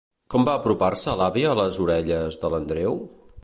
Com 0.35 0.45
va 0.47 0.55
apropar-se 0.61 1.13
l'àvia 1.19 1.51
a 1.51 1.59
les 1.61 1.77
orelles 1.85 2.41
de 2.45 2.55
l'Andreu? 2.55 2.99